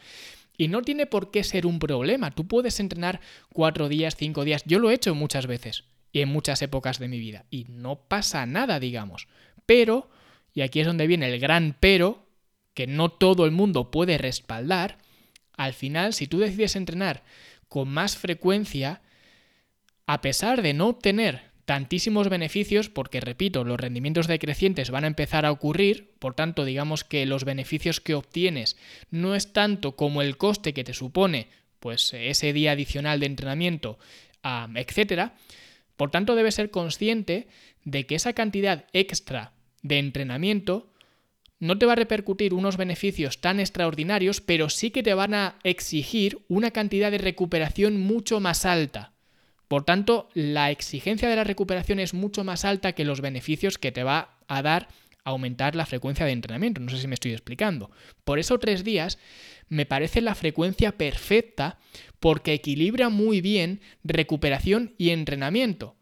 Y 0.57 0.67
no 0.67 0.81
tiene 0.83 1.07
por 1.07 1.31
qué 1.31 1.43
ser 1.43 1.65
un 1.65 1.79
problema. 1.79 2.29
Tú 2.31 2.45
puedes 2.47 2.79
entrenar 2.79 3.21
cuatro 3.51 3.89
días, 3.89 4.15
cinco 4.15 4.43
días. 4.43 4.63
Yo 4.65 4.79
lo 4.79 4.91
he 4.91 4.93
hecho 4.93 5.15
muchas 5.15 5.47
veces 5.47 5.85
y 6.11 6.21
en 6.21 6.29
muchas 6.29 6.61
épocas 6.61 6.99
de 6.99 7.07
mi 7.07 7.19
vida. 7.19 7.45
Y 7.49 7.65
no 7.69 7.95
pasa 8.07 8.45
nada, 8.45 8.79
digamos. 8.79 9.27
Pero, 9.65 10.09
y 10.53 10.61
aquí 10.61 10.81
es 10.81 10.87
donde 10.87 11.07
viene 11.07 11.27
el 11.27 11.39
gran 11.39 11.75
pero, 11.79 12.27
que 12.73 12.85
no 12.85 13.09
todo 13.09 13.45
el 13.45 13.51
mundo 13.51 13.91
puede 13.91 14.17
respaldar, 14.17 14.99
al 15.57 15.73
final, 15.73 16.13
si 16.13 16.27
tú 16.27 16.39
decides 16.39 16.75
entrenar 16.75 17.23
con 17.67 17.89
más 17.89 18.17
frecuencia, 18.17 19.01
a 20.05 20.21
pesar 20.21 20.61
de 20.61 20.73
no 20.73 20.87
obtener 20.87 21.53
tantísimos 21.65 22.29
beneficios, 22.29 22.89
porque 22.89 23.21
repito, 23.21 23.63
los 23.63 23.79
rendimientos 23.79 24.27
decrecientes 24.27 24.91
van 24.91 25.05
a 25.05 25.07
empezar 25.07 25.45
a 25.45 25.51
ocurrir, 25.51 26.11
por 26.19 26.33
tanto, 26.33 26.65
digamos 26.65 27.03
que 27.03 27.25
los 27.25 27.45
beneficios 27.45 28.01
que 28.01 28.15
obtienes 28.15 28.77
no 29.11 29.33
es 29.33 29.53
tanto 29.53 29.95
como 29.95 30.21
el 30.21 30.37
coste 30.37 30.73
que 30.73 30.83
te 30.83 30.93
supone 30.93 31.47
pues 31.79 32.13
ese 32.13 32.53
día 32.53 32.71
adicional 32.71 33.19
de 33.19 33.25
entrenamiento, 33.25 33.99
etcétera. 34.75 35.35
Por 35.97 36.11
tanto, 36.11 36.35
debes 36.35 36.55
ser 36.55 36.69
consciente 36.69 37.47
de 37.83 38.05
que 38.05 38.15
esa 38.15 38.33
cantidad 38.33 38.85
extra 38.93 39.51
de 39.81 39.99
entrenamiento 39.99 40.92
no 41.63 41.77
te 41.77 41.85
va 41.85 41.93
a 41.93 41.95
repercutir 41.95 42.53
unos 42.53 42.75
beneficios 42.75 43.39
tan 43.39 43.61
extraordinarios, 43.61 44.41
pero 44.41 44.69
sí 44.69 44.91
que 44.91 45.01
te 45.01 45.13
van 45.13 45.33
a 45.33 45.55
exigir 45.63 46.39
una 46.49 46.71
cantidad 46.71 47.09
de 47.09 47.19
recuperación 47.19 48.01
mucho 48.01 48.41
más 48.41 48.65
alta. 48.65 49.13
Por 49.69 49.85
tanto, 49.85 50.27
la 50.33 50.71
exigencia 50.71 51.29
de 51.29 51.37
la 51.37 51.45
recuperación 51.45 52.01
es 52.01 52.13
mucho 52.13 52.43
más 52.43 52.65
alta 52.65 52.91
que 52.91 53.05
los 53.05 53.21
beneficios 53.21 53.77
que 53.77 53.93
te 53.93 54.03
va 54.03 54.35
a 54.49 54.61
dar 54.61 54.89
aumentar 55.23 55.73
la 55.77 55.85
frecuencia 55.85 56.25
de 56.25 56.33
entrenamiento. 56.33 56.81
No 56.81 56.91
sé 56.91 56.97
si 56.97 57.07
me 57.07 57.13
estoy 57.13 57.31
explicando. 57.31 57.91
Por 58.25 58.39
eso 58.39 58.59
tres 58.59 58.83
días 58.83 59.17
me 59.69 59.85
parece 59.85 60.19
la 60.19 60.35
frecuencia 60.35 60.97
perfecta 60.97 61.79
porque 62.19 62.51
equilibra 62.51 63.07
muy 63.07 63.39
bien 63.39 63.79
recuperación 64.03 64.95
y 64.97 65.11
entrenamiento. 65.11 65.95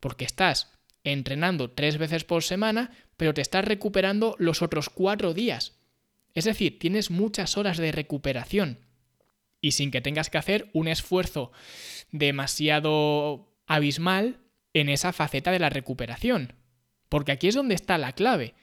Porque 0.00 0.26
estás 0.26 0.77
entrenando 1.12 1.70
tres 1.70 1.98
veces 1.98 2.24
por 2.24 2.42
semana, 2.42 2.90
pero 3.16 3.34
te 3.34 3.40
estás 3.40 3.64
recuperando 3.64 4.36
los 4.38 4.62
otros 4.62 4.90
cuatro 4.90 5.34
días. 5.34 5.78
Es 6.34 6.44
decir, 6.44 6.78
tienes 6.78 7.10
muchas 7.10 7.56
horas 7.56 7.78
de 7.78 7.92
recuperación 7.92 8.78
y 9.60 9.72
sin 9.72 9.90
que 9.90 10.00
tengas 10.00 10.30
que 10.30 10.38
hacer 10.38 10.70
un 10.72 10.88
esfuerzo 10.88 11.52
demasiado 12.12 13.52
abismal 13.66 14.38
en 14.72 14.88
esa 14.88 15.12
faceta 15.12 15.50
de 15.50 15.58
la 15.58 15.70
recuperación. 15.70 16.54
Porque 17.08 17.32
aquí 17.32 17.48
es 17.48 17.54
donde 17.54 17.74
está 17.74 17.98
la 17.98 18.12
clave. 18.12 18.54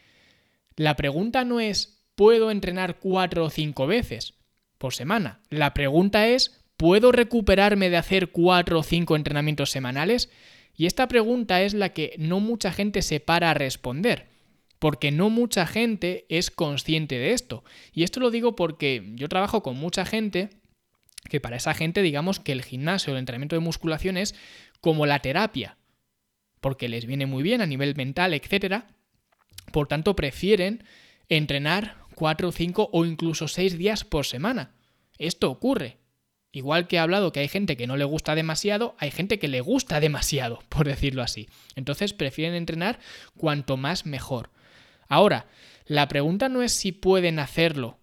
La 0.76 0.96
pregunta 0.96 1.44
no 1.44 1.60
es 1.60 2.06
¿puedo 2.16 2.52
entrenar 2.52 3.00
cuatro 3.00 3.46
o 3.46 3.50
cinco 3.50 3.88
veces 3.88 4.36
por 4.78 4.94
semana? 4.94 5.42
La 5.50 5.74
pregunta 5.74 6.28
es 6.28 6.64
¿puedo 6.78 7.12
recuperarme 7.12 7.90
de 7.90 7.98
hacer 7.98 8.32
cuatro 8.32 8.80
o 8.80 8.84
cinco 8.84 9.16
entrenamientos 9.16 9.72
semanales? 9.72 10.30
Y 10.76 10.86
esta 10.86 11.08
pregunta 11.08 11.62
es 11.62 11.74
la 11.74 11.90
que 11.90 12.16
no 12.18 12.40
mucha 12.40 12.72
gente 12.72 13.02
se 13.02 13.20
para 13.20 13.52
a 13.52 13.54
responder 13.54 14.36
porque 14.80 15.12
no 15.12 15.30
mucha 15.30 15.66
gente 15.66 16.26
es 16.30 16.52
consciente 16.52 17.18
de 17.18 17.32
esto. 17.32 17.64
Y 17.92 18.04
esto 18.04 18.20
lo 18.20 18.30
digo 18.30 18.56
porque 18.56 19.04
yo 19.16 19.30
trabajo 19.30 19.64
con 19.64 19.78
mucha 19.78 20.06
gente 20.06 20.50
que 21.30 21.42
para 21.42 21.58
esa 21.58 21.74
gente 21.74 22.02
digamos 22.02 22.40
que 22.40 22.52
el 22.52 22.64
gimnasio, 22.64 23.14
el 23.14 23.20
entrenamiento 23.20 23.56
de 23.56 23.62
musculación 23.62 24.18
es 24.18 24.36
como 24.82 25.06
la 25.06 25.20
terapia, 25.20 25.78
porque 26.62 26.88
les 26.88 27.08
viene 27.08 27.26
muy 27.26 27.42
bien 27.42 27.62
a 27.62 27.66
nivel 27.66 27.96
mental, 27.96 28.34
etc. 28.34 28.84
Por 29.72 29.88
tanto, 29.88 30.16
prefieren 30.16 30.84
entrenar 31.30 31.98
cuatro, 32.14 32.52
cinco 32.52 32.90
o 32.94 33.06
incluso 33.06 33.48
seis 33.48 33.78
días 33.80 34.04
por 34.04 34.26
semana. 34.26 34.76
Esto 35.18 35.50
ocurre. 35.50 35.98
Igual 36.56 36.88
que 36.88 36.96
he 36.96 37.00
hablado 37.00 37.34
que 37.34 37.42
hay 37.42 37.50
gente 37.50 37.76
que 37.76 37.86
no 37.86 37.98
le 37.98 38.06
gusta 38.06 38.34
demasiado, 38.34 38.96
hay 38.98 39.12
gente 39.12 39.40
que 39.40 39.50
le 39.50 39.60
gusta 39.60 40.00
demasiado, 40.00 40.64
por 40.70 40.88
decirlo 40.88 41.22
así. 41.22 41.50
Entonces 41.76 42.14
prefieren 42.14 42.56
entrenar 42.56 42.98
cuanto 43.36 43.76
más 43.76 44.06
mejor. 44.06 44.52
Ahora, 45.10 45.48
la 45.86 46.08
pregunta 46.08 46.48
no 46.48 46.62
es 46.62 46.72
si 46.72 46.94
pueden 46.94 47.40
hacerlo, 47.40 48.00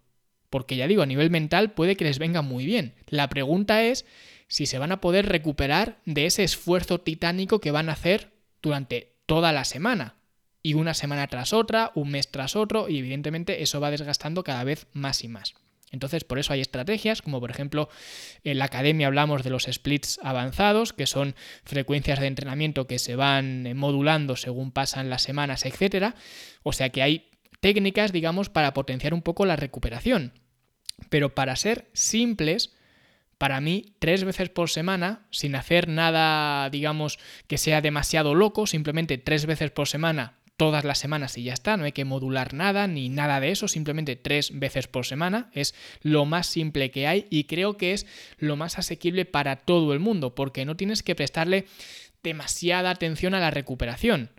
porque 0.50 0.76
ya 0.76 0.87
digo, 0.87 1.02
a 1.02 1.06
nivel 1.06 1.30
mental 1.30 1.73
puede 1.73 1.97
que 1.97 2.04
les 2.04 2.18
venga 2.18 2.42
muy 2.42 2.66
bien. 2.66 2.94
La 3.06 3.30
pregunta 3.30 3.85
es 3.85 4.04
si 4.49 4.66
se 4.66 4.78
van 4.78 4.92
a 4.92 5.00
poder 5.00 5.30
recuperar 5.30 6.02
de 6.04 6.26
ese 6.26 6.44
esfuerzo 6.44 7.00
titánico 7.00 7.59
que 7.59 7.71
van 7.71 7.88
a 7.88 7.92
hacer 7.92 8.32
durante 8.61 9.14
toda 9.25 9.52
la 9.52 9.64
semana. 9.64 10.16
Y 10.62 10.75
una 10.75 10.92
semana 10.92 11.26
tras 11.26 11.54
otra, 11.54 11.90
un 11.94 12.11
mes 12.11 12.30
tras 12.30 12.54
otro, 12.54 12.90
y 12.90 12.99
evidentemente 12.99 13.62
eso 13.62 13.80
va 13.80 13.90
desgastando 13.90 14.44
cada 14.44 14.62
vez 14.62 14.88
más 14.92 15.25
y 15.25 15.28
más. 15.28 15.54
Entonces, 15.92 16.25
por 16.25 16.38
eso 16.38 16.52
hay 16.52 16.61
estrategias, 16.61 17.22
como 17.22 17.38
por 17.38 17.50
ejemplo 17.50 17.88
en 18.42 18.58
la 18.58 18.64
academia 18.64 19.06
hablamos 19.06 19.44
de 19.44 19.50
los 19.50 19.64
splits 19.70 20.18
avanzados, 20.22 20.92
que 20.92 21.06
son 21.06 21.37
frecuencias 21.64 22.18
de 22.18 22.26
entrenamiento 22.26 22.87
que 22.87 22.99
se 22.99 23.14
van 23.14 23.76
modulando 23.76 24.37
según 24.37 24.72
pasan 24.72 25.11
las 25.11 25.22
semanas, 25.22 25.64
etc. 25.66 26.14
O 26.62 26.72
sea 26.72 26.88
que 26.88 27.02
hay 27.02 27.30
técnicas, 27.61 28.11
digamos, 28.11 28.49
para 28.49 28.75
potenciar 28.75 29.14
un 29.14 29.22
poco 29.22 29.46
la 29.46 29.56
recuperación. 29.56 30.32
Pero 31.11 31.34
para 31.34 31.54
ser 31.56 31.88
simples, 31.92 32.75
para 33.38 33.61
mí, 33.61 33.96
tres 33.99 34.25
veces 34.25 34.49
por 34.50 34.70
semana, 34.70 35.26
sin 35.30 35.54
hacer 35.56 35.88
nada, 35.88 36.70
digamos, 36.70 37.18
que 37.49 37.58
sea 37.58 37.80
demasiado 37.80 38.34
loco, 38.34 38.66
simplemente 38.66 39.18
tres 39.18 39.46
veces 39.46 39.70
por 39.70 39.88
semana, 39.88 40.38
todas 40.62 40.85
las 40.85 40.99
semanas 40.99 41.37
y 41.38 41.42
ya 41.42 41.54
está, 41.54 41.76
no 41.76 41.83
hay 41.83 41.90
que 41.90 42.04
modular 42.04 42.54
nada 42.54 42.87
ni 42.87 43.09
nada 43.09 43.40
de 43.40 43.50
eso, 43.50 43.66
simplemente 43.66 44.14
tres 44.14 44.57
veces 44.57 44.87
por 44.87 45.04
semana, 45.04 45.50
es 45.54 45.75
lo 46.02 46.25
más 46.25 46.47
simple 46.47 46.92
que 46.92 47.09
hay 47.09 47.26
y 47.31 47.45
creo 47.45 47.76
que 47.76 47.92
es 47.92 48.07
lo 48.38 48.54
más 48.54 48.78
asequible 48.78 49.25
para 49.25 49.57
todo 49.57 49.92
el 49.92 49.99
mundo, 49.99 50.37
porque 50.37 50.64
no 50.64 50.76
tienes 50.76 51.02
que 51.02 51.16
prestarle 51.16 51.66
demasiada 52.23 52.90
atención 52.90 53.35
a 53.35 53.40
la 53.40 53.50
recuperación. 53.50 54.31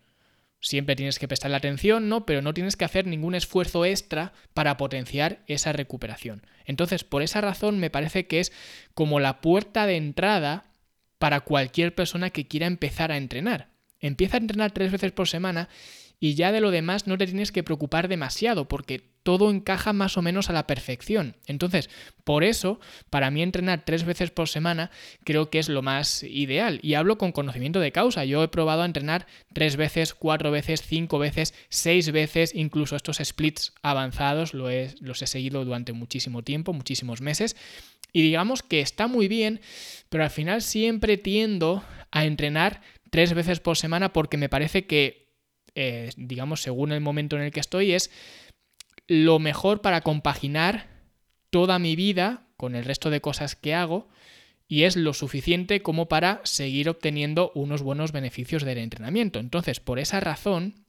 Siempre 0.61 0.95
tienes 0.95 1.19
que 1.19 1.27
prestarle 1.27 1.57
atención, 1.57 2.07
¿no? 2.07 2.25
Pero 2.25 2.41
no 2.41 2.53
tienes 2.53 2.77
que 2.77 2.85
hacer 2.85 3.05
ningún 3.05 3.35
esfuerzo 3.35 3.83
extra 3.83 4.31
para 4.53 4.77
potenciar 4.77 5.43
esa 5.47 5.73
recuperación. 5.73 6.47
Entonces, 6.63 7.03
por 7.03 7.21
esa 7.21 7.41
razón 7.41 7.79
me 7.79 7.89
parece 7.89 8.27
que 8.27 8.39
es 8.39 8.53
como 8.93 9.19
la 9.19 9.41
puerta 9.41 9.85
de 9.87 9.97
entrada 9.97 10.71
para 11.17 11.41
cualquier 11.41 11.93
persona 11.93 12.29
que 12.29 12.47
quiera 12.47 12.65
empezar 12.65 13.11
a 13.11 13.17
entrenar. 13.17 13.73
Empieza 13.99 14.37
a 14.37 14.39
entrenar 14.39 14.71
tres 14.71 14.89
veces 14.89 15.11
por 15.11 15.27
semana 15.27 15.67
y 16.23 16.35
ya 16.35 16.53
de 16.53 16.61
lo 16.61 16.71
demás 16.71 17.05
no 17.05 17.17
te 17.17 17.25
tienes 17.25 17.51
que 17.51 17.63
preocupar 17.63 18.07
demasiado 18.07 18.69
porque 18.69 19.03
todo 19.23 19.51
encaja 19.51 19.91
más 19.91 20.15
o 20.15 20.21
menos 20.21 20.49
a 20.49 20.53
la 20.53 20.67
perfección. 20.67 21.35
Entonces, 21.47 21.89
por 22.23 22.45
eso, 22.45 22.79
para 23.09 23.29
mí 23.29 23.43
entrenar 23.43 23.83
tres 23.83 24.05
veces 24.05 24.31
por 24.31 24.47
semana 24.47 24.89
creo 25.25 25.49
que 25.49 25.59
es 25.59 25.67
lo 25.67 25.81
más 25.81 26.23
ideal. 26.23 26.79
Y 26.81 26.93
hablo 26.93 27.17
con 27.17 27.33
conocimiento 27.33 27.81
de 27.81 27.91
causa. 27.91 28.23
Yo 28.23 28.41
he 28.41 28.47
probado 28.47 28.83
a 28.83 28.85
entrenar 28.85 29.27
tres 29.51 29.75
veces, 29.75 30.13
cuatro 30.13 30.49
veces, 30.49 30.81
cinco 30.81 31.19
veces, 31.19 31.53
seis 31.67 32.13
veces, 32.13 32.55
incluso 32.55 32.95
estos 32.95 33.17
splits 33.21 33.73
avanzados 33.81 34.53
los 34.53 35.21
he 35.21 35.27
seguido 35.27 35.65
durante 35.65 35.91
muchísimo 35.91 36.41
tiempo, 36.41 36.71
muchísimos 36.71 37.19
meses. 37.19 37.57
Y 38.13 38.21
digamos 38.21 38.63
que 38.63 38.79
está 38.79 39.07
muy 39.07 39.27
bien, 39.27 39.59
pero 40.07 40.23
al 40.23 40.29
final 40.29 40.61
siempre 40.61 41.17
tiendo 41.17 41.83
a 42.11 42.23
entrenar 42.23 42.79
tres 43.09 43.33
veces 43.33 43.59
por 43.59 43.75
semana 43.75 44.13
porque 44.13 44.37
me 44.37 44.47
parece 44.47 44.85
que 44.85 45.22
eh, 45.75 46.11
digamos, 46.17 46.61
según 46.61 46.91
el 46.91 47.01
momento 47.01 47.35
en 47.35 47.43
el 47.43 47.51
que 47.51 47.59
estoy, 47.59 47.93
es 47.93 48.11
lo 49.07 49.39
mejor 49.39 49.81
para 49.81 50.01
compaginar 50.01 50.87
toda 51.49 51.79
mi 51.79 51.95
vida 51.95 52.47
con 52.57 52.75
el 52.75 52.85
resto 52.85 53.09
de 53.09 53.21
cosas 53.21 53.55
que 53.55 53.73
hago 53.73 54.07
y 54.67 54.83
es 54.83 54.95
lo 54.95 55.13
suficiente 55.13 55.81
como 55.81 56.07
para 56.07 56.41
seguir 56.43 56.89
obteniendo 56.89 57.51
unos 57.53 57.81
buenos 57.81 58.11
beneficios 58.11 58.63
del 58.63 58.77
entrenamiento. 58.77 59.39
Entonces, 59.39 59.79
por 59.79 59.99
esa 59.99 60.19
razón, 60.19 60.82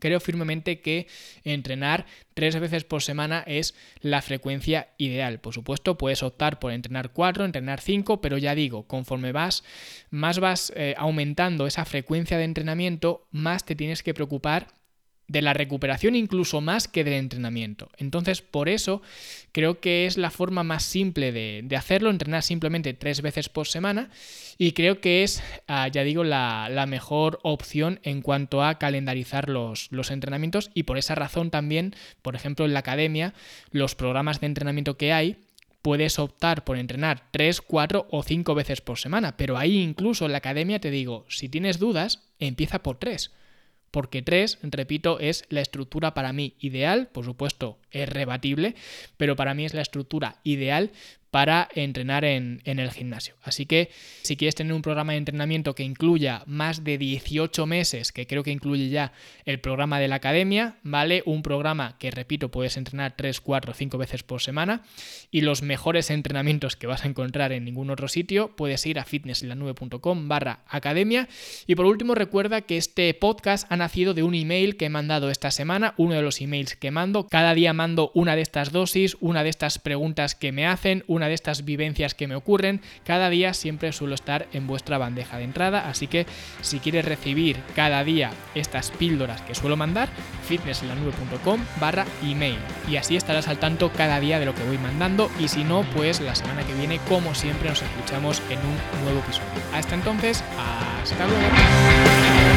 Creo 0.00 0.20
firmemente 0.20 0.80
que 0.80 1.06
entrenar 1.44 2.06
tres 2.34 2.58
veces 2.58 2.84
por 2.84 3.02
semana 3.02 3.42
es 3.46 3.74
la 4.00 4.22
frecuencia 4.22 4.88
ideal. 4.98 5.40
Por 5.40 5.54
supuesto, 5.54 5.98
puedes 5.98 6.22
optar 6.22 6.58
por 6.58 6.72
entrenar 6.72 7.12
cuatro, 7.12 7.44
entrenar 7.44 7.80
cinco, 7.80 8.20
pero 8.20 8.38
ya 8.38 8.54
digo, 8.54 8.86
conforme 8.86 9.32
vas, 9.32 9.64
más 10.10 10.38
vas 10.38 10.72
eh, 10.76 10.94
aumentando 10.98 11.66
esa 11.66 11.84
frecuencia 11.84 12.38
de 12.38 12.44
entrenamiento, 12.44 13.26
más 13.30 13.64
te 13.64 13.76
tienes 13.76 14.02
que 14.02 14.14
preocupar 14.14 14.68
de 15.28 15.42
la 15.42 15.52
recuperación 15.52 16.14
incluso 16.14 16.60
más 16.60 16.88
que 16.88 17.04
del 17.04 17.14
entrenamiento. 17.14 17.90
Entonces, 17.96 18.42
por 18.42 18.68
eso 18.68 19.02
creo 19.52 19.80
que 19.80 20.06
es 20.06 20.16
la 20.16 20.30
forma 20.30 20.62
más 20.62 20.84
simple 20.84 21.32
de, 21.32 21.76
hacerlo, 21.76 22.10
entrenar 22.10 22.42
simplemente 22.42 22.94
tres 22.94 23.22
veces 23.22 23.48
por 23.48 23.66
semana 23.66 24.10
y 24.58 24.72
creo 24.72 25.00
que 25.00 25.22
es, 25.22 25.42
ah, 25.66 25.88
ya 25.88 26.04
digo, 26.04 26.24
la, 26.24 26.84
mejor 26.86 27.40
opción 27.42 27.98
en 28.04 28.22
cuanto 28.22 28.62
a 28.62 28.78
calendarizar 28.78 29.48
los, 29.48 29.90
los 29.90 30.10
entrenamientos 30.12 30.70
y 30.72 30.84
por 30.84 30.98
esa 30.98 31.16
razón 31.16 31.50
también, 31.50 31.94
por 32.22 32.36
ejemplo, 32.36 32.64
en 32.64 32.74
la 32.74 32.80
academia, 32.80 33.34
los 33.72 33.96
programas 33.96 34.40
de 34.40 34.46
entrenamiento 34.46 34.96
que 34.96 35.12
hay, 35.12 35.36
puedes 35.82 36.18
optar 36.20 36.64
por 36.64 36.78
entrenar 36.78 37.28
tres, 37.32 37.60
cuatro 37.60 38.06
o 38.10 38.22
cinco 38.22 38.54
veces 38.54 38.80
por 38.80 38.98
semana, 38.98 39.36
pero 39.36 39.58
ahí 39.58 39.78
incluso 39.78 40.26
en 40.26 40.32
la 40.32 40.38
academia 40.38 40.80
te 40.80 40.90
digo, 40.90 41.26
si 41.28 41.48
tienes 41.48 41.78
dudas, 41.78 42.22
empieza 42.38 42.82
por 42.82 42.98
tres 42.98 43.32
porque 43.96 44.20
3, 44.20 44.58
repito, 44.64 45.20
es 45.20 45.46
la 45.48 45.62
estructura 45.62 46.12
para 46.12 46.34
mí 46.34 46.52
ideal, 46.60 47.08
por 47.08 47.24
supuesto 47.24 47.78
es 47.90 48.06
rebatible, 48.06 48.74
pero 49.16 49.36
para 49.36 49.54
mí 49.54 49.64
es 49.64 49.72
la 49.72 49.80
estructura 49.80 50.36
ideal 50.44 50.90
para 51.36 51.68
entrenar 51.74 52.24
en, 52.24 52.62
el 52.64 52.90
gimnasio. 52.90 53.34
Así 53.42 53.66
que 53.66 53.90
si 54.22 54.38
quieres 54.38 54.54
tener 54.54 54.72
un 54.72 54.80
programa 54.80 55.12
de 55.12 55.18
entrenamiento 55.18 55.74
que 55.74 55.82
incluya 55.82 56.42
más 56.46 56.82
de 56.82 56.96
18 56.96 57.66
meses, 57.66 58.10
que 58.10 58.26
creo 58.26 58.42
que 58.42 58.52
incluye 58.52 58.88
ya 58.88 59.12
el 59.44 59.60
programa 59.60 60.00
de 60.00 60.08
la 60.08 60.14
academia, 60.14 60.78
¿vale? 60.82 61.22
Un 61.26 61.42
programa 61.42 61.98
que, 61.98 62.10
repito, 62.10 62.50
puedes 62.50 62.78
entrenar 62.78 63.16
3, 63.18 63.42
4, 63.42 63.74
5 63.74 63.98
veces 63.98 64.22
por 64.22 64.40
semana 64.40 64.82
y 65.30 65.42
los 65.42 65.60
mejores 65.60 66.08
entrenamientos 66.08 66.74
que 66.74 66.86
vas 66.86 67.04
a 67.04 67.08
encontrar 67.08 67.52
en 67.52 67.66
ningún 67.66 67.90
otro 67.90 68.08
sitio, 68.08 68.56
puedes 68.56 68.86
ir 68.86 68.98
a 68.98 69.04
fitnessenlanube.com 69.04 70.28
barra 70.28 70.60
academia. 70.66 71.28
Y 71.66 71.74
por 71.74 71.84
último, 71.84 72.14
recuerda 72.14 72.62
que 72.62 72.78
este 72.78 73.12
podcast 73.12 73.70
ha 73.70 73.76
nacido 73.76 74.14
de 74.14 74.22
un 74.22 74.34
email 74.34 74.78
que 74.78 74.86
he 74.86 74.88
mandado 74.88 75.28
esta 75.28 75.50
semana, 75.50 75.92
uno 75.98 76.14
de 76.14 76.22
los 76.22 76.40
emails 76.40 76.76
que 76.76 76.90
mando. 76.90 77.26
Cada 77.26 77.52
día 77.52 77.74
mando 77.74 78.10
una 78.14 78.36
de 78.36 78.40
estas 78.40 78.72
dosis, 78.72 79.18
una 79.20 79.44
de 79.44 79.50
estas 79.50 79.78
preguntas 79.78 80.34
que 80.34 80.50
me 80.50 80.66
hacen, 80.66 81.04
una 81.06 81.25
de 81.28 81.34
estas 81.34 81.64
vivencias 81.64 82.14
que 82.14 82.26
me 82.26 82.36
ocurren, 82.36 82.80
cada 83.04 83.30
día 83.30 83.54
siempre 83.54 83.92
suelo 83.92 84.14
estar 84.14 84.46
en 84.52 84.66
vuestra 84.66 84.98
bandeja 84.98 85.38
de 85.38 85.44
entrada, 85.44 85.88
así 85.88 86.06
que 86.06 86.26
si 86.62 86.78
quieres 86.78 87.04
recibir 87.04 87.58
cada 87.74 88.04
día 88.04 88.30
estas 88.54 88.90
píldoras 88.90 89.42
que 89.42 89.54
suelo 89.54 89.76
mandar, 89.76 90.08
fitnessenlanube.com 90.46 91.60
barra 91.80 92.06
email 92.22 92.58
y 92.88 92.96
así 92.96 93.16
estarás 93.16 93.48
al 93.48 93.58
tanto 93.58 93.92
cada 93.92 94.20
día 94.20 94.38
de 94.38 94.46
lo 94.46 94.54
que 94.54 94.64
voy 94.64 94.78
mandando 94.78 95.30
y 95.38 95.48
si 95.48 95.64
no, 95.64 95.82
pues 95.94 96.20
la 96.20 96.34
semana 96.34 96.66
que 96.66 96.74
viene, 96.74 96.98
como 97.08 97.34
siempre, 97.34 97.68
nos 97.68 97.82
escuchamos 97.82 98.42
en 98.50 98.58
un 98.58 99.04
nuevo 99.04 99.20
episodio. 99.20 99.46
Hasta 99.72 99.94
entonces, 99.94 100.42
hasta 100.58 101.26
luego. 101.26 102.55